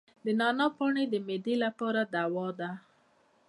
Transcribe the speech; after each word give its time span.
د 0.25 0.27
نعناع 0.39 0.69
پاڼې 0.77 1.03
د 1.09 1.15
معدې 1.27 1.55
لپاره 1.63 2.01
دوا 2.13 2.47
ده. 2.59 2.69